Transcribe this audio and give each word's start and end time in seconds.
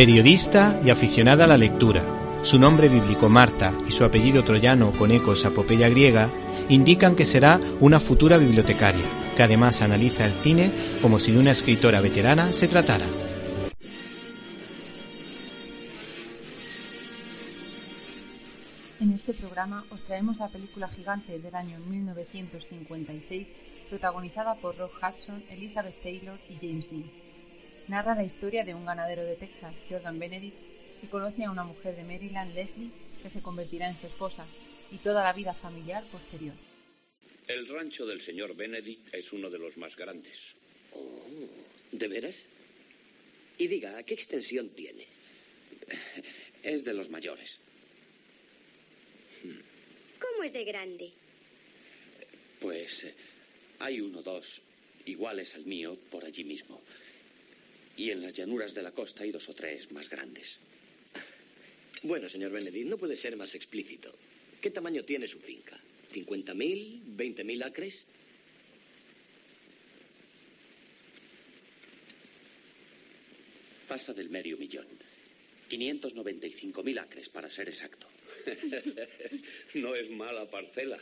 Periodista 0.00 0.80
y 0.82 0.88
aficionada 0.88 1.44
a 1.44 1.46
la 1.46 1.58
lectura, 1.58 2.02
su 2.40 2.58
nombre 2.58 2.88
bíblico 2.88 3.28
Marta 3.28 3.74
y 3.86 3.90
su 3.90 4.02
apellido 4.02 4.42
troyano 4.42 4.92
con 4.92 5.10
ecos 5.10 5.44
a 5.44 5.50
popeya 5.50 5.90
griega 5.90 6.30
indican 6.70 7.14
que 7.14 7.26
será 7.26 7.60
una 7.80 8.00
futura 8.00 8.38
bibliotecaria, 8.38 9.04
que 9.36 9.42
además 9.42 9.82
analiza 9.82 10.24
el 10.24 10.32
cine 10.32 10.72
como 11.02 11.18
si 11.18 11.32
de 11.32 11.38
una 11.38 11.50
escritora 11.50 12.00
veterana 12.00 12.54
se 12.54 12.66
tratara. 12.66 13.04
En 19.00 19.12
este 19.12 19.34
programa 19.34 19.84
os 19.90 20.00
traemos 20.04 20.38
la 20.38 20.48
película 20.48 20.88
gigante 20.88 21.38
del 21.38 21.54
año 21.54 21.78
1956, 21.90 23.48
protagonizada 23.90 24.54
por 24.54 24.78
Rock 24.78 24.92
Hudson, 24.96 25.44
Elizabeth 25.50 26.02
Taylor 26.02 26.38
y 26.48 26.54
James 26.54 26.90
Dean. 26.90 27.29
Narra 27.90 28.14
la 28.14 28.22
historia 28.22 28.62
de 28.62 28.72
un 28.72 28.86
ganadero 28.86 29.24
de 29.24 29.34
Texas, 29.34 29.84
Jordan 29.88 30.16
Benedict, 30.16 30.56
que 31.00 31.08
conoce 31.08 31.42
a 31.42 31.50
una 31.50 31.64
mujer 31.64 31.96
de 31.96 32.04
Maryland, 32.04 32.54
Leslie, 32.54 32.92
que 33.20 33.28
se 33.28 33.42
convertirá 33.42 33.88
en 33.88 33.96
su 33.96 34.06
esposa, 34.06 34.46
y 34.92 34.98
toda 34.98 35.24
la 35.24 35.32
vida 35.32 35.52
familiar 35.54 36.04
posterior. 36.04 36.54
El 37.48 37.66
rancho 37.66 38.06
del 38.06 38.24
señor 38.24 38.54
Benedict 38.54 39.12
es 39.12 39.32
uno 39.32 39.50
de 39.50 39.58
los 39.58 39.76
más 39.76 39.96
grandes. 39.96 40.36
Oh, 40.94 41.26
¿de 41.90 42.06
veras? 42.06 42.36
Y 43.58 43.66
diga, 43.66 44.00
¿qué 44.04 44.14
extensión 44.14 44.68
tiene? 44.68 45.08
Es 46.62 46.84
de 46.84 46.94
los 46.94 47.10
mayores. 47.10 47.58
¿Cómo 49.42 50.44
es 50.44 50.52
de 50.52 50.62
grande? 50.62 51.10
Pues 52.60 53.02
eh, 53.02 53.14
hay 53.80 54.00
uno 54.00 54.20
o 54.20 54.22
dos 54.22 54.46
iguales 55.06 55.52
al 55.56 55.64
mío 55.64 55.98
por 56.08 56.24
allí 56.24 56.44
mismo. 56.44 56.80
Y 58.00 58.10
en 58.10 58.22
las 58.22 58.32
llanuras 58.32 58.72
de 58.72 58.80
la 58.80 58.92
costa 58.92 59.24
hay 59.24 59.30
dos 59.30 59.46
o 59.50 59.52
tres 59.52 59.92
más 59.92 60.08
grandes. 60.08 60.46
Bueno, 62.02 62.30
señor 62.30 62.50
Benedict, 62.50 62.88
no 62.88 62.96
puede 62.96 63.14
ser 63.14 63.36
más 63.36 63.54
explícito. 63.54 64.10
¿Qué 64.58 64.70
tamaño 64.70 65.04
tiene 65.04 65.28
su 65.28 65.38
finca? 65.38 65.78
¿50.000? 66.10 67.14
¿20.000 67.14 67.62
acres? 67.62 68.06
Pasa 73.86 74.14
del 74.14 74.30
medio 74.30 74.56
millón. 74.56 74.86
595.000 75.68 77.00
acres, 77.02 77.28
para 77.28 77.50
ser 77.50 77.68
exacto. 77.68 78.06
no 79.74 79.94
es 79.94 80.08
mala 80.08 80.50
parcela. 80.50 80.98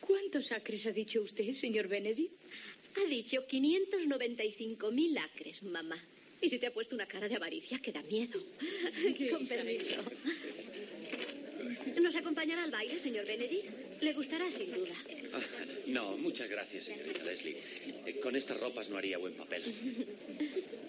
¿Cuántos 0.00 0.52
acres 0.52 0.86
ha 0.86 0.92
dicho 0.92 1.20
usted, 1.22 1.52
señor 1.54 1.88
Benedict? 1.88 2.32
Ha 2.96 3.08
dicho 3.08 3.46
595.000 3.46 5.18
acres, 5.18 5.62
mamá. 5.62 6.02
Y 6.40 6.48
si 6.50 6.58
te 6.58 6.66
ha 6.66 6.72
puesto 6.72 6.94
una 6.94 7.06
cara 7.06 7.28
de 7.28 7.36
avaricia 7.36 7.78
que 7.80 7.92
da 7.92 8.02
miedo. 8.02 8.40
Con 9.30 9.46
permiso. 9.46 9.96
¿Nos 12.00 12.14
acompañará 12.14 12.64
al 12.64 12.70
baile, 12.70 13.00
señor 13.00 13.26
Benedict? 13.26 14.02
Le 14.02 14.12
gustará 14.12 14.50
sin 14.52 14.72
duda. 14.72 14.94
Ah, 15.32 15.40
no, 15.86 16.16
muchas 16.16 16.48
gracias, 16.48 16.84
señorita 16.84 17.24
Leslie. 17.24 17.56
Eh, 18.06 18.20
Con 18.22 18.36
estas 18.36 18.58
ropas 18.60 18.88
no 18.88 18.96
haría 18.98 19.18
buen 19.18 19.34
papel. 19.34 19.62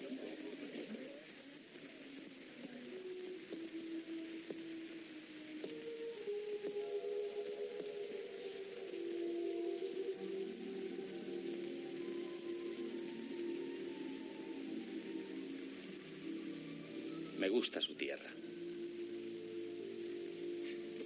Me 17.38 17.48
gusta 17.48 17.80
su 17.80 17.94
tierra. 17.94 18.30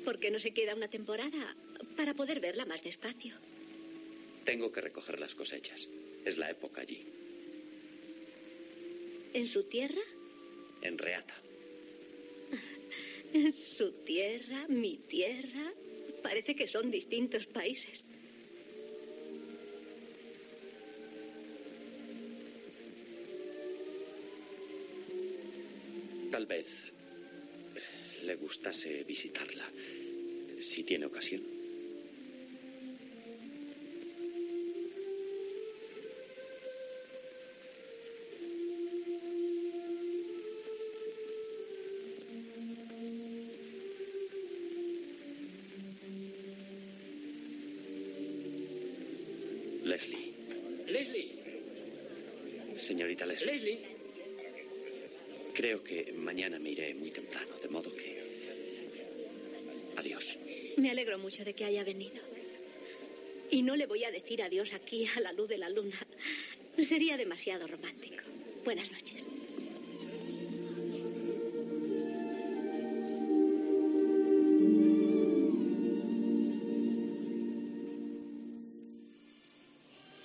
¿Por 0.04 0.18
qué 0.18 0.30
no 0.30 0.40
se 0.40 0.52
queda 0.52 0.74
una 0.74 0.88
temporada 0.88 1.54
para 1.96 2.14
poder 2.14 2.40
verla 2.40 2.64
más 2.64 2.82
despacio? 2.82 3.34
Tengo 4.44 4.72
que 4.72 4.80
recoger 4.80 5.20
las 5.20 5.34
cosechas. 5.34 5.86
Es 6.24 6.36
la 6.38 6.50
época 6.50 6.80
allí. 6.80 7.06
¿En 9.34 9.46
su 9.46 9.64
tierra? 9.64 10.02
En 10.82 10.98
Reata. 10.98 11.34
Su 13.76 13.92
tierra, 14.04 14.66
mi 14.68 14.98
tierra. 15.08 15.72
Parece 16.22 16.54
que 16.54 16.66
son 16.66 16.90
distintos 16.90 17.46
países. 17.46 18.04
Tal 26.42 26.48
vez 26.48 26.66
le 28.24 28.34
gustase 28.34 29.04
visitarla, 29.04 29.64
si 30.60 30.82
tiene 30.82 31.06
ocasión. 31.06 31.40
Leslie. 49.84 50.32
Leslie, 50.88 51.28
Señorita 52.84 53.26
Leslie. 53.26 53.46
Leslie. 53.46 53.91
Creo 55.54 55.84
que 55.84 56.12
mañana 56.12 56.58
me 56.58 56.70
iré 56.70 56.94
muy 56.94 57.10
temprano, 57.10 57.56
de 57.60 57.68
modo 57.68 57.94
que... 57.94 58.22
Adiós. 59.96 60.24
Me 60.78 60.90
alegro 60.90 61.18
mucho 61.18 61.44
de 61.44 61.52
que 61.52 61.64
haya 61.64 61.84
venido. 61.84 62.22
Y 63.50 63.62
no 63.62 63.76
le 63.76 63.86
voy 63.86 64.04
a 64.04 64.10
decir 64.10 64.42
adiós 64.42 64.72
aquí 64.72 65.06
a 65.14 65.20
la 65.20 65.32
luz 65.32 65.48
de 65.48 65.58
la 65.58 65.68
luna. 65.68 65.98
Sería 66.88 67.18
demasiado 67.18 67.66
romántico. 67.66 68.22
Buenas 68.64 68.90
noches. 68.90 69.26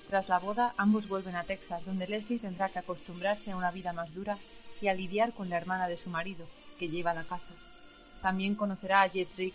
Tras 0.08 0.30
la 0.30 0.40
boda, 0.40 0.74
ambos 0.78 1.10
vuelven 1.10 1.36
a 1.36 1.44
Texas, 1.44 1.86
donde 1.86 2.08
Leslie 2.08 2.40
tendrá 2.40 2.70
que 2.70 2.80
acostumbrarse 2.80 3.52
a 3.52 3.58
una 3.58 3.72
vida 3.72 3.92
más 3.92 4.14
dura 4.16 4.38
y 4.82 4.88
a 4.88 4.94
lidiar 4.94 5.34
con 5.34 5.50
la 5.50 5.58
hermana 5.58 5.88
de 5.88 5.98
su 5.98 6.10
marido, 6.10 6.46
que 6.80 6.90
lleva 6.90 7.14
la 7.14 7.24
casa. 7.24 7.54
También 8.22 8.56
conocerá 8.56 9.02
a 9.02 9.08
Jet 9.08 9.30
Rick, 9.38 9.54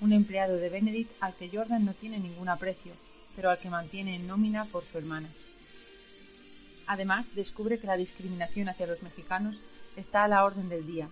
un 0.00 0.12
empleado 0.12 0.56
de 0.56 0.68
Benedict 0.68 1.10
al 1.20 1.34
que 1.34 1.50
Jordan 1.52 1.84
no 1.84 1.94
tiene 1.94 2.18
ningún 2.18 2.48
aprecio, 2.48 2.92
pero 3.36 3.50
al 3.50 3.58
que 3.58 3.70
mantiene 3.70 4.16
en 4.16 4.26
nómina 4.26 4.64
por 4.64 4.84
su 4.84 4.98
hermana. 4.98 5.28
Además, 6.86 7.34
descubre 7.34 7.78
que 7.78 7.86
la 7.86 7.96
discriminación 7.96 8.68
hacia 8.68 8.86
los 8.86 9.02
mexicanos 9.02 9.56
está 9.96 10.24
a 10.24 10.28
la 10.28 10.44
orden 10.44 10.68
del 10.68 10.86
día. 10.86 11.08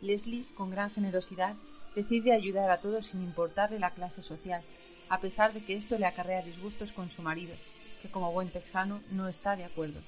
Leslie, 0.00 0.46
con 0.54 0.70
gran 0.70 0.90
generosidad, 0.90 1.56
decide 1.94 2.32
ayudar 2.32 2.70
a 2.70 2.78
todos 2.78 3.08
sin 3.08 3.22
importarle 3.22 3.78
la 3.78 3.90
clase 3.90 4.22
social, 4.22 4.62
a 5.08 5.20
pesar 5.20 5.52
de 5.52 5.62
que 5.62 5.76
esto 5.76 5.98
le 5.98 6.06
acarrea 6.06 6.42
disgustos 6.42 6.92
con 6.92 7.10
su 7.10 7.20
marido, 7.20 7.54
que 8.00 8.10
como 8.10 8.32
buen 8.32 8.48
texano 8.48 9.02
no 9.10 9.28
está 9.28 9.56
de 9.56 9.64
acuerdo. 9.64 10.00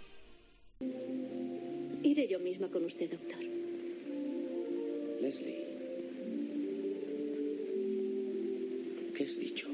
Iré 2.13 2.29
yo 2.29 2.39
misma 2.41 2.69
con 2.69 2.85
usted, 2.85 3.09
doctor. 3.11 3.39
Leslie. 5.23 5.65
¿Qué 9.17 9.25
has 9.25 9.39
dicho? 9.39 9.67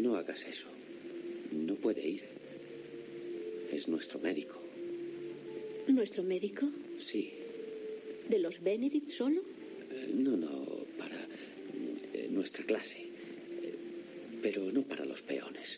No 0.00 0.16
hagas 0.16 0.38
eso. 0.40 0.68
No 1.52 1.74
puede 1.74 2.08
ir. 2.08 2.22
Es 3.72 3.86
nuestro 3.88 4.18
médico. 4.20 4.56
¿Nuestro 5.88 6.22
médico? 6.22 6.66
Sí. 7.12 7.30
¿De 8.30 8.38
los 8.38 8.58
Benedict 8.62 9.10
solo? 9.18 9.42
Eh, 9.90 10.12
No, 10.14 10.34
no, 10.34 10.86
para 10.96 11.20
eh, 12.14 12.26
nuestra 12.30 12.64
clase. 12.64 12.96
Eh, 13.62 13.74
Pero 14.40 14.72
no 14.72 14.80
para 14.82 15.04
los 15.04 15.20
peones. 15.22 15.68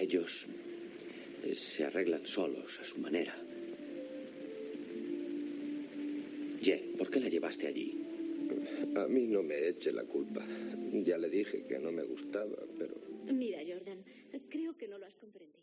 Ellos 0.00 0.30
se 1.76 1.84
arreglan 1.84 2.26
solos 2.26 2.70
a 2.80 2.84
su 2.84 2.98
manera. 2.98 3.36
Ye, 6.60 6.94
¿por 6.96 7.10
qué 7.10 7.20
la 7.20 7.28
llevaste 7.28 7.66
allí? 7.66 8.00
A 8.96 9.06
mí 9.08 9.26
no 9.26 9.42
me 9.42 9.68
eche 9.68 9.92
la 9.92 10.04
culpa. 10.04 10.44
Ya 11.04 11.18
le 11.18 11.28
dije 11.28 11.64
que 11.66 11.78
no 11.78 11.90
me 11.90 12.04
gustaba, 12.04 12.56
pero... 12.78 12.94
Mira, 13.32 13.58
Jordan, 13.66 14.04
creo 14.48 14.76
que 14.76 14.88
no 14.88 14.98
lo 14.98 15.06
has 15.06 15.14
comprendido. 15.14 15.62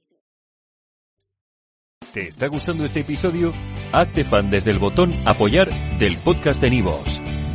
¿Te 2.13 2.27
está 2.27 2.47
gustando 2.47 2.85
este 2.85 3.01
episodio? 3.01 3.53
Hazte 3.93 4.23
fan 4.23 4.49
desde 4.49 4.71
el 4.71 4.79
botón 4.79 5.13
Apoyar 5.25 5.69
del 5.99 6.17
podcast 6.17 6.59
de 6.59 6.71
Nivos. 6.71 7.21